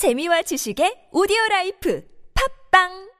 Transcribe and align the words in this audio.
재미와 0.00 0.40
지식의 0.40 1.08
오디오 1.12 1.36
life 1.50 2.02
팟빵! 2.70 3.10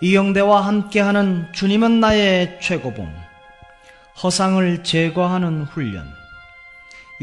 이영대와 0.00 0.64
함께하는 0.64 1.52
주님은 1.52 2.00
나의 2.00 2.60
최고봉 2.62 3.14
허상을 4.22 4.84
제거하는 4.84 5.64
훈련. 5.64 6.06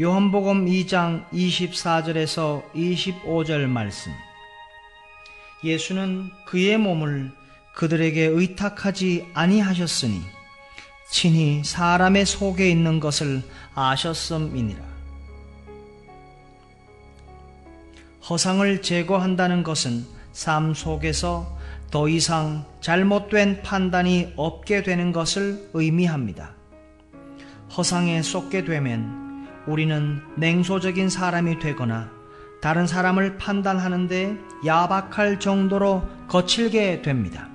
요한복음 0.00 0.66
2장 0.66 1.28
24절에서 1.30 2.70
25절 2.72 3.66
말씀. 3.66 4.12
예수는 5.64 6.30
그의 6.46 6.78
몸을 6.78 7.32
그들에게 7.74 8.26
의탁하지 8.26 9.30
아니하셨으니 9.34 10.22
친히 11.10 11.64
사람의 11.64 12.24
속에 12.24 12.70
있는 12.70 13.00
것을 13.00 13.42
아셨음이니라 13.74 14.91
허상을 18.28 18.82
제거한다는 18.82 19.64
것은 19.64 20.06
삶 20.30 20.74
속에서 20.74 21.58
더 21.90 22.08
이상 22.08 22.64
잘못된 22.80 23.62
판단이 23.62 24.34
없게 24.36 24.84
되는 24.84 25.10
것을 25.10 25.68
의미합니다. 25.74 26.54
허상에 27.76 28.22
쏟게 28.22 28.64
되면 28.64 29.48
우리는 29.66 30.20
냉소적인 30.36 31.08
사람이 31.08 31.58
되거나 31.58 32.10
다른 32.60 32.86
사람을 32.86 33.38
판단하는데 33.38 34.38
야박할 34.64 35.40
정도로 35.40 36.04
거칠게 36.28 37.02
됩니다. 37.02 37.48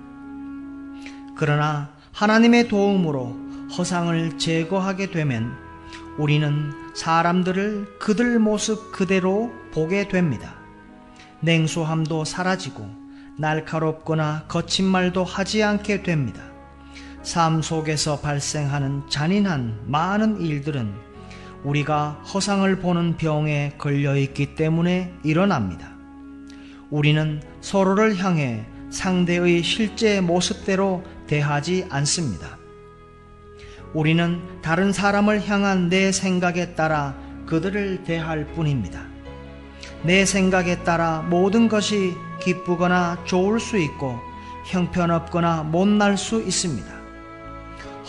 그러나 1.38 1.90
하나님의 2.12 2.68
도움으로 2.68 3.38
허상을 3.78 4.38
제거하게 4.38 5.12
되면 5.12 5.56
우리는 6.18 6.74
사람들을 6.94 8.00
그들 8.00 8.40
모습 8.40 8.92
그대로 8.92 9.52
보게 9.72 10.10
됩니다. 10.10 10.57
냉소함도 11.42 12.26
사라지고 12.26 12.90
날카롭거나 13.38 14.46
거친 14.48 14.86
말도 14.86 15.24
하지 15.24 15.64
않게 15.64 16.04
됩니다. 16.04 16.42
삶 17.22 17.62
속에서 17.62 18.20
발생하는 18.20 19.04
잔인한 19.10 19.80
많은 19.86 20.42
일들은 20.42 20.94
우리가 21.64 22.22
허상을 22.34 22.74
보는 22.78 23.18
병에 23.18 23.74
걸려 23.78 24.16
있기 24.16 24.56
때문에 24.56 25.14
일어납니다. 25.24 25.92
우리는 26.90 27.42
서로를 27.62 28.18
향해 28.18 28.66
상대의 28.90 29.62
실제 29.64 30.22
모습대로 30.22 31.04
대하지 31.28 31.86
않습니다. 31.90 32.58
우리는 33.94 34.42
다른 34.62 34.94
사람을 34.94 35.48
향한 35.48 35.90
내 35.90 36.12
생각에 36.12 36.76
따라 36.76 37.16
그들을 37.46 38.04
대할 38.04 38.46
뿐입니다. 38.54 39.17
내 40.04 40.26
생각에 40.26 40.84
따라 40.84 41.24
모든 41.28 41.68
것이 41.68 42.16
기쁘거나 42.40 43.18
좋을 43.26 43.60
수 43.60 43.78
있고 43.78 44.20
형편없거나 44.66 45.64
못날 45.64 46.18
수 46.18 46.42
있습니다. 46.42 46.88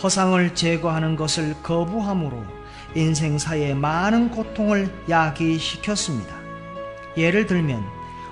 허상을 0.01 0.55
제거하는 0.55 1.15
것을 1.15 1.55
거부함으로 1.61 2.43
인생사에 2.95 3.73
많은 3.73 4.31
고통을 4.31 4.89
야기시켰습니다. 5.09 6.35
예를 7.17 7.45
들면 7.45 7.83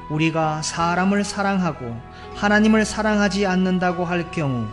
우리가 0.10 0.62
사람을 0.62 1.24
사랑하고 1.24 2.00
하나님을 2.36 2.86
사랑하지 2.86 3.46
않는다고 3.46 4.06
할 4.06 4.32
경우 4.32 4.66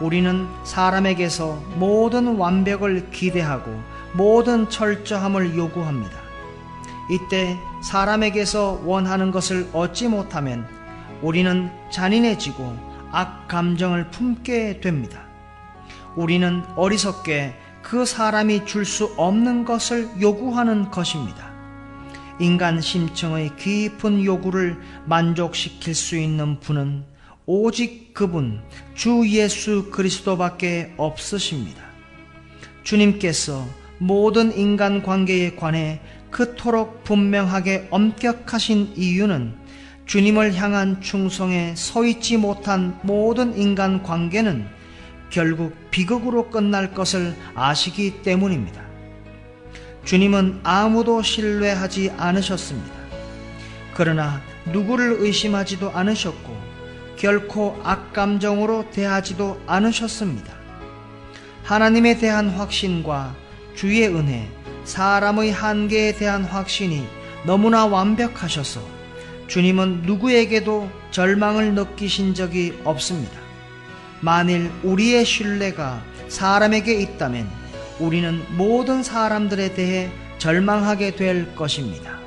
우리는 0.00 0.46
사람에게서 0.62 1.60
모든 1.74 2.36
완벽을 2.36 3.10
기대하고 3.10 3.82
모든 4.12 4.68
철저함을 4.68 5.56
요구합니다. 5.56 6.17
이때 7.10 7.56
사람에게서 7.82 8.82
원하는 8.84 9.30
것을 9.30 9.68
얻지 9.72 10.08
못하면 10.08 10.66
우리는 11.22 11.70
잔인해지고 11.90 12.76
악 13.10 13.48
감정을 13.48 14.10
품게 14.10 14.80
됩니다. 14.80 15.22
우리는 16.16 16.62
어리석게 16.76 17.54
그 17.82 18.04
사람이 18.04 18.66
줄 18.66 18.84
수 18.84 19.14
없는 19.16 19.64
것을 19.64 20.08
요구하는 20.20 20.90
것입니다. 20.90 21.48
인간 22.38 22.80
심청의 22.80 23.56
깊은 23.56 24.24
요구를 24.24 24.78
만족시킬 25.06 25.94
수 25.94 26.16
있는 26.16 26.60
분은 26.60 27.04
오직 27.46 28.12
그분 28.12 28.62
주 28.94 29.26
예수 29.28 29.90
그리스도밖에 29.90 30.92
없으십니다. 30.98 31.82
주님께서 32.84 33.66
모든 33.98 34.56
인간 34.56 35.02
관계에 35.02 35.56
관해 35.56 36.00
그토록 36.30 37.04
분명하게 37.04 37.88
엄격하신 37.90 38.94
이유는 38.96 39.54
주님을 40.06 40.54
향한 40.54 41.00
충성에 41.00 41.74
서 41.76 42.04
있지 42.04 42.36
못한 42.36 42.98
모든 43.02 43.56
인간 43.58 44.02
관계는 44.02 44.66
결국 45.30 45.74
비극으로 45.90 46.48
끝날 46.50 46.94
것을 46.94 47.34
아시기 47.54 48.22
때문입니다. 48.22 48.82
주님은 50.04 50.60
아무도 50.62 51.22
신뢰하지 51.22 52.12
않으셨습니다. 52.16 52.94
그러나 53.92 54.40
누구를 54.72 55.16
의심하지도 55.18 55.90
않으셨고 55.90 56.56
결코 57.16 57.78
악감정으로 57.82 58.90
대하지도 58.90 59.60
않으셨습니다. 59.66 60.54
하나님에 61.64 62.16
대한 62.16 62.48
확신과 62.48 63.34
주의 63.74 64.06
은혜, 64.08 64.48
사람의 64.88 65.52
한계에 65.52 66.12
대한 66.12 66.44
확신이 66.44 67.06
너무나 67.44 67.84
완벽하셔서 67.84 68.80
주님은 69.46 70.02
누구에게도 70.06 70.90
절망을 71.10 71.74
느끼신 71.74 72.32
적이 72.34 72.72
없습니다. 72.84 73.38
만일 74.20 74.70
우리의 74.82 75.26
신뢰가 75.26 76.02
사람에게 76.28 76.94
있다면 77.02 77.48
우리는 78.00 78.42
모든 78.56 79.02
사람들에 79.02 79.74
대해 79.74 80.10
절망하게 80.38 81.16
될 81.16 81.54
것입니다. 81.54 82.17